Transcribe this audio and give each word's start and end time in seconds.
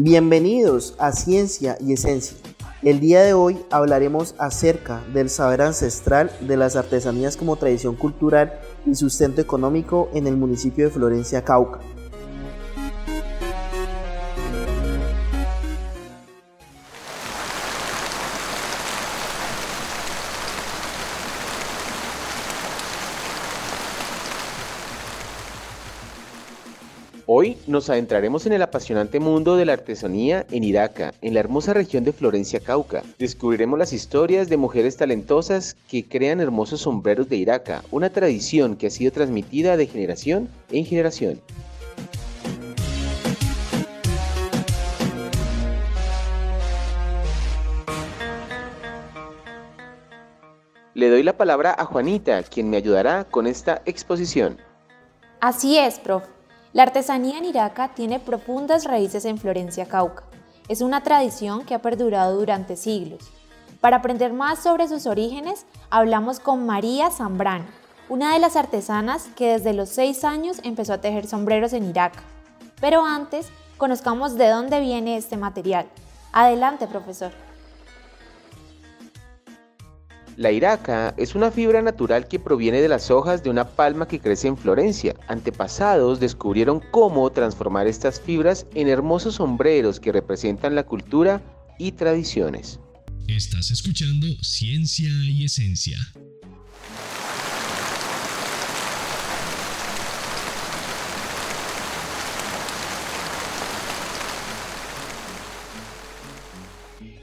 Bienvenidos 0.00 0.94
a 1.00 1.10
Ciencia 1.10 1.76
y 1.80 1.92
Esencia. 1.92 2.36
El 2.82 3.00
día 3.00 3.20
de 3.22 3.32
hoy 3.32 3.58
hablaremos 3.68 4.36
acerca 4.38 5.02
del 5.12 5.28
saber 5.28 5.60
ancestral 5.60 6.30
de 6.40 6.56
las 6.56 6.76
artesanías 6.76 7.36
como 7.36 7.56
tradición 7.56 7.96
cultural 7.96 8.60
y 8.86 8.94
sustento 8.94 9.40
económico 9.40 10.08
en 10.14 10.28
el 10.28 10.36
municipio 10.36 10.84
de 10.84 10.92
Florencia, 10.92 11.42
Cauca. 11.42 11.80
Hoy 27.30 27.58
nos 27.66 27.90
adentraremos 27.90 28.46
en 28.46 28.54
el 28.54 28.62
apasionante 28.62 29.20
mundo 29.20 29.58
de 29.58 29.66
la 29.66 29.74
artesanía 29.74 30.46
en 30.50 30.64
Iraca, 30.64 31.12
en 31.20 31.34
la 31.34 31.40
hermosa 31.40 31.74
región 31.74 32.02
de 32.02 32.14
Florencia, 32.14 32.58
Cauca. 32.58 33.02
Descubriremos 33.18 33.78
las 33.78 33.92
historias 33.92 34.48
de 34.48 34.56
mujeres 34.56 34.96
talentosas 34.96 35.76
que 35.90 36.08
crean 36.08 36.40
hermosos 36.40 36.80
sombreros 36.80 37.28
de 37.28 37.36
Iraca, 37.36 37.84
una 37.90 38.08
tradición 38.08 38.76
que 38.76 38.86
ha 38.86 38.90
sido 38.90 39.12
transmitida 39.12 39.76
de 39.76 39.86
generación 39.86 40.48
en 40.70 40.86
generación. 40.86 41.42
Le 50.94 51.10
doy 51.10 51.22
la 51.22 51.36
palabra 51.36 51.76
a 51.78 51.84
Juanita, 51.84 52.42
quien 52.44 52.70
me 52.70 52.78
ayudará 52.78 53.24
con 53.24 53.46
esta 53.46 53.82
exposición. 53.84 54.56
Así 55.42 55.76
es, 55.76 55.98
prof. 55.98 56.37
La 56.74 56.82
artesanía 56.82 57.38
en 57.38 57.46
Iraca 57.46 57.94
tiene 57.94 58.20
profundas 58.20 58.84
raíces 58.84 59.24
en 59.24 59.38
Florencia, 59.38 59.86
Cauca. 59.86 60.24
Es 60.68 60.82
una 60.82 61.02
tradición 61.02 61.64
que 61.64 61.74
ha 61.74 61.80
perdurado 61.80 62.38
durante 62.38 62.76
siglos. 62.76 63.30
Para 63.80 63.96
aprender 63.96 64.34
más 64.34 64.58
sobre 64.58 64.86
sus 64.86 65.06
orígenes, 65.06 65.64
hablamos 65.88 66.40
con 66.40 66.66
María 66.66 67.10
Zambrano, 67.10 67.64
una 68.10 68.34
de 68.34 68.38
las 68.38 68.54
artesanas 68.54 69.30
que 69.34 69.52
desde 69.52 69.72
los 69.72 69.88
seis 69.88 70.24
años 70.24 70.60
empezó 70.62 70.92
a 70.92 71.00
tejer 71.00 71.26
sombreros 71.26 71.72
en 71.72 71.88
Iraca. 71.88 72.20
Pero 72.82 73.02
antes, 73.02 73.48
conozcamos 73.78 74.36
de 74.36 74.48
dónde 74.48 74.80
viene 74.80 75.16
este 75.16 75.38
material. 75.38 75.86
Adelante, 76.32 76.86
profesor. 76.86 77.32
La 80.38 80.52
iraca 80.52 81.14
es 81.16 81.34
una 81.34 81.50
fibra 81.50 81.82
natural 81.82 82.28
que 82.28 82.38
proviene 82.38 82.80
de 82.80 82.86
las 82.86 83.10
hojas 83.10 83.42
de 83.42 83.50
una 83.50 83.70
palma 83.70 84.06
que 84.06 84.20
crece 84.20 84.46
en 84.46 84.56
Florencia. 84.56 85.16
Antepasados 85.26 86.20
descubrieron 86.20 86.80
cómo 86.92 87.28
transformar 87.32 87.88
estas 87.88 88.20
fibras 88.20 88.64
en 88.76 88.86
hermosos 88.86 89.34
sombreros 89.34 89.98
que 89.98 90.12
representan 90.12 90.76
la 90.76 90.84
cultura 90.84 91.42
y 91.76 91.90
tradiciones. 91.90 92.78
Estás 93.26 93.72
escuchando 93.72 94.28
Ciencia 94.40 95.10
y 95.24 95.44
Esencia. 95.44 95.98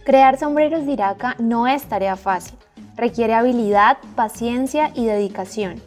Crear 0.04 0.38
sombreros 0.38 0.86
de 0.86 0.92
Iraca 0.92 1.38
no 1.40 1.66
es 1.66 1.88
tarea 1.88 2.18
fácil 2.18 2.58
requiere 2.96 3.34
habilidad, 3.34 3.98
paciencia 4.16 4.92
y 4.94 5.06
dedicación. 5.06 5.82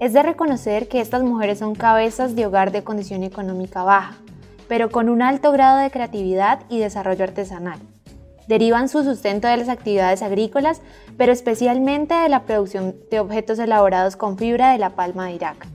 Es 0.00 0.12
de 0.12 0.22
reconocer 0.22 0.88
que 0.88 1.00
estas 1.00 1.22
mujeres 1.22 1.58
son 1.58 1.74
cabezas 1.74 2.36
de 2.36 2.46
hogar 2.46 2.72
de 2.72 2.84
condición 2.84 3.22
económica 3.22 3.82
baja, 3.82 4.16
pero 4.68 4.90
con 4.90 5.08
un 5.08 5.22
alto 5.22 5.52
grado 5.52 5.78
de 5.78 5.90
creatividad 5.90 6.60
y 6.68 6.78
desarrollo 6.78 7.24
artesanal. 7.24 7.78
Derivan 8.46 8.88
su 8.88 9.02
sustento 9.02 9.48
de 9.48 9.56
las 9.56 9.68
actividades 9.68 10.22
agrícolas, 10.22 10.80
pero 11.16 11.32
especialmente 11.32 12.14
de 12.14 12.28
la 12.28 12.42
producción 12.42 12.94
de 13.10 13.20
objetos 13.20 13.58
elaborados 13.58 14.16
con 14.16 14.38
fibra 14.38 14.72
de 14.72 14.78
la 14.78 14.90
palma 14.90 15.26
de 15.26 15.32
Irak. 15.32 15.66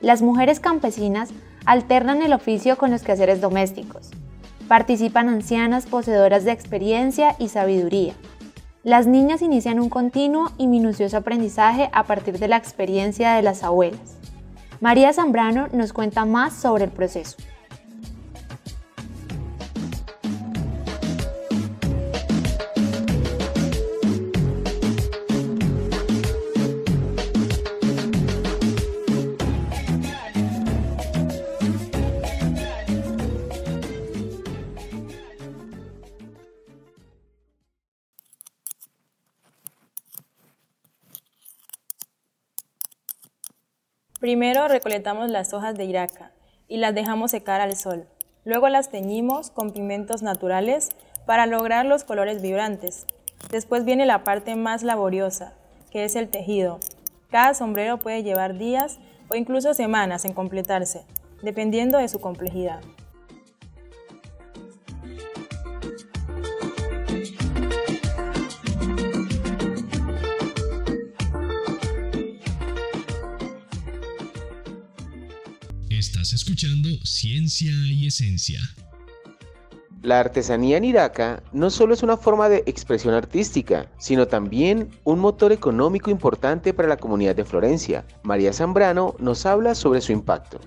Las 0.00 0.22
mujeres 0.22 0.60
campesinas 0.60 1.30
alternan 1.66 2.22
el 2.22 2.32
oficio 2.32 2.78
con 2.78 2.90
los 2.90 3.02
quehaceres 3.02 3.40
domésticos. 3.40 4.10
Participan 4.68 5.28
ancianas 5.28 5.86
poseedoras 5.86 6.44
de 6.44 6.52
experiencia 6.52 7.34
y 7.38 7.48
sabiduría, 7.48 8.14
las 8.82 9.06
niñas 9.06 9.42
inician 9.42 9.78
un 9.78 9.90
continuo 9.90 10.52
y 10.56 10.66
minucioso 10.66 11.18
aprendizaje 11.18 11.90
a 11.92 12.04
partir 12.04 12.38
de 12.38 12.48
la 12.48 12.56
experiencia 12.56 13.34
de 13.34 13.42
las 13.42 13.62
abuelas. 13.62 14.16
María 14.80 15.12
Zambrano 15.12 15.68
nos 15.72 15.92
cuenta 15.92 16.24
más 16.24 16.54
sobre 16.54 16.84
el 16.84 16.90
proceso. 16.90 17.36
Primero 44.20 44.68
recolectamos 44.68 45.30
las 45.30 45.54
hojas 45.54 45.74
de 45.76 45.86
iraca 45.86 46.30
y 46.68 46.76
las 46.76 46.94
dejamos 46.94 47.30
secar 47.30 47.62
al 47.62 47.74
sol. 47.74 48.06
Luego 48.44 48.68
las 48.68 48.90
teñimos 48.90 49.50
con 49.50 49.70
pigmentos 49.72 50.20
naturales 50.20 50.90
para 51.24 51.46
lograr 51.46 51.86
los 51.86 52.04
colores 52.04 52.42
vibrantes. 52.42 53.06
Después 53.50 53.86
viene 53.86 54.04
la 54.04 54.22
parte 54.22 54.56
más 54.56 54.82
laboriosa, 54.82 55.54
que 55.90 56.04
es 56.04 56.16
el 56.16 56.28
tejido. 56.28 56.80
Cada 57.30 57.54
sombrero 57.54 57.98
puede 57.98 58.22
llevar 58.22 58.58
días 58.58 58.98
o 59.30 59.36
incluso 59.36 59.72
semanas 59.72 60.26
en 60.26 60.34
completarse, 60.34 61.06
dependiendo 61.42 61.96
de 61.96 62.08
su 62.08 62.20
complejidad. 62.20 62.80
Estás 76.00 76.32
escuchando 76.32 76.88
Ciencia 77.04 77.70
y 77.84 78.06
Esencia. 78.06 78.58
La 80.00 80.18
artesanía 80.18 80.78
en 80.78 80.84
Iraca 80.84 81.42
no 81.52 81.68
solo 81.68 81.92
es 81.92 82.02
una 82.02 82.16
forma 82.16 82.48
de 82.48 82.62
expresión 82.64 83.12
artística, 83.12 83.86
sino 83.98 84.26
también 84.26 84.88
un 85.04 85.18
motor 85.18 85.52
económico 85.52 86.10
importante 86.10 86.72
para 86.72 86.88
la 86.88 86.96
comunidad 86.96 87.36
de 87.36 87.44
Florencia. 87.44 88.06
María 88.22 88.54
Zambrano 88.54 89.14
nos 89.18 89.44
habla 89.44 89.74
sobre 89.74 90.00
su 90.00 90.12
impacto. 90.12 90.58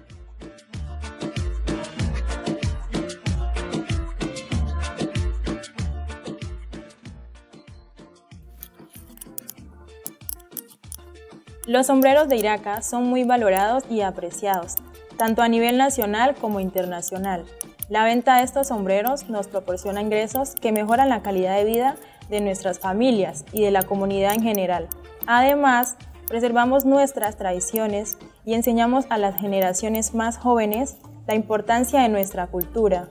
Los 11.66 11.88
sombreros 11.88 12.28
de 12.28 12.36
Iraca 12.36 12.84
son 12.84 13.06
muy 13.06 13.24
valorados 13.24 13.86
y 13.90 14.02
apreciados, 14.02 14.76
tanto 15.18 15.42
a 15.42 15.48
nivel 15.48 15.78
nacional 15.78 16.36
como 16.36 16.60
internacional. 16.60 17.46
La 17.90 18.04
venta 18.04 18.38
de 18.38 18.44
estos 18.44 18.68
sombreros 18.68 19.30
nos 19.30 19.48
proporciona 19.48 20.02
ingresos 20.02 20.56
que 20.56 20.72
mejoran 20.72 21.10
la 21.10 21.22
calidad 21.22 21.56
de 21.58 21.66
vida 21.66 21.96
de 22.30 22.42
nuestras 22.42 22.80
familias 22.80 23.46
y 23.52 23.62
de 23.64 23.72
la 23.72 23.84
comunidad 23.84 24.34
en 24.34 24.44
general. 24.44 24.88
Además, 25.28 25.96
preservamos 26.28 26.86
nuestras 26.86 27.38
tradiciones 27.38 28.18
y 28.46 28.54
enseñamos 28.54 29.06
a 29.10 29.18
las 29.18 29.40
generaciones 29.40 30.14
más 30.14 30.38
jóvenes 30.38 30.98
la 31.28 31.36
importancia 31.36 32.02
de 32.02 32.10
nuestra 32.10 32.48
cultura. 32.48 33.10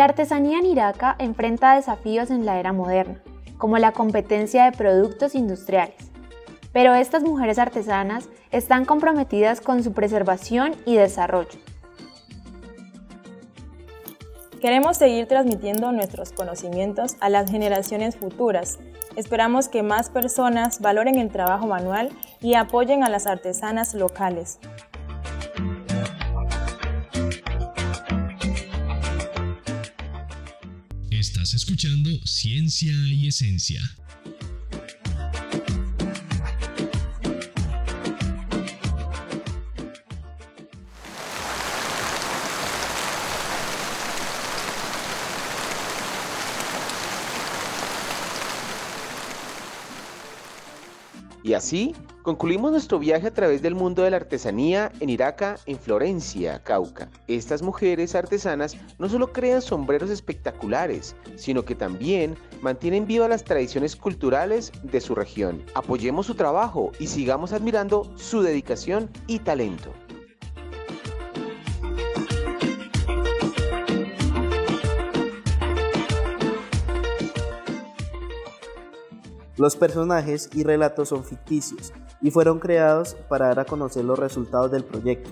La 0.00 0.06
artesanía 0.06 0.58
en 0.58 0.64
Iraca 0.64 1.14
enfrenta 1.18 1.76
desafíos 1.76 2.30
en 2.30 2.46
la 2.46 2.58
era 2.58 2.72
moderna. 2.72 3.20
como 3.58 3.76
la 3.76 3.92
competencia 3.92 4.64
de 4.64 4.72
productos 4.72 5.34
industriales. 5.34 6.10
Pero 6.72 6.94
estas 6.94 7.22
mujeres 7.22 7.58
artesanas 7.58 8.30
están 8.50 8.86
comprometidas 8.86 9.60
con 9.60 9.84
su 9.84 9.92
preservación 9.92 10.74
y 10.86 10.96
desarrollo. 10.96 11.58
Queremos 14.62 14.96
seguir 14.96 15.28
transmitiendo 15.28 15.92
nuestros 15.92 16.32
conocimientos 16.32 17.16
a 17.20 17.28
las 17.28 17.50
generaciones 17.50 18.16
futuras. 18.16 18.78
Esperamos 19.16 19.68
que 19.68 19.82
más 19.82 20.08
personas 20.08 20.80
valoren 20.80 21.18
el 21.18 21.28
trabajo 21.28 21.66
manual 21.66 22.08
y 22.40 22.54
apoyen 22.54 23.04
a 23.04 23.10
las 23.10 23.26
artesanas 23.26 23.92
locales. 23.92 24.60
Estás 31.20 31.52
escuchando 31.52 32.08
Ciencia 32.24 32.94
y 33.08 33.28
Esencia. 33.28 33.82
Y 51.44 51.52
así 51.52 51.92
concluimos 52.22 52.70
nuestro 52.70 52.98
viaje 52.98 53.26
a 53.26 53.34
través 53.34 53.62
del 53.62 53.74
mundo 53.74 54.02
de 54.02 54.10
la 54.10 54.18
artesanía 54.18 54.92
en 55.00 55.10
Iraca, 55.10 55.58
en 55.66 55.78
Florencia, 55.78 56.62
Cauca. 56.62 57.08
Estas 57.28 57.62
mujeres 57.62 58.14
artesanas 58.14 58.76
no 58.98 59.08
solo 59.08 59.32
crean 59.32 59.62
sombreros 59.62 60.10
espectaculares, 60.10 61.16
sino 61.36 61.64
que 61.64 61.74
también 61.74 62.36
mantienen 62.60 63.06
vivas 63.06 63.28
las 63.28 63.44
tradiciones 63.44 63.96
culturales 63.96 64.72
de 64.82 65.00
su 65.00 65.14
región. 65.14 65.62
Apoyemos 65.74 66.26
su 66.26 66.34
trabajo 66.34 66.92
y 66.98 67.06
sigamos 67.06 67.52
admirando 67.52 68.10
su 68.16 68.42
dedicación 68.42 69.08
y 69.26 69.38
talento. 69.38 69.92
Los 79.56 79.76
personajes 79.76 80.48
y 80.54 80.62
relatos 80.62 81.10
son 81.10 81.22
ficticios 81.22 81.92
y 82.22 82.30
fueron 82.30 82.58
creados 82.58 83.16
para 83.28 83.48
dar 83.48 83.60
a 83.60 83.64
conocer 83.64 84.04
los 84.04 84.18
resultados 84.18 84.70
del 84.70 84.84
proyecto. 84.84 85.30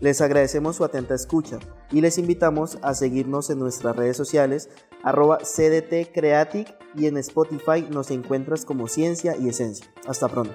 Les 0.00 0.20
agradecemos 0.20 0.76
su 0.76 0.84
atenta 0.84 1.14
escucha 1.14 1.58
y 1.90 2.00
les 2.00 2.18
invitamos 2.18 2.78
a 2.82 2.94
seguirnos 2.94 3.50
en 3.50 3.58
nuestras 3.58 3.96
redes 3.96 4.16
sociales 4.16 4.68
arroba 5.02 5.38
CDT 5.38 6.12
Creatic 6.12 6.74
y 6.96 7.06
en 7.06 7.16
Spotify 7.18 7.86
nos 7.90 8.10
encuentras 8.10 8.64
como 8.64 8.88
Ciencia 8.88 9.36
y 9.36 9.48
Esencia. 9.48 9.86
Hasta 10.06 10.28
pronto. 10.28 10.54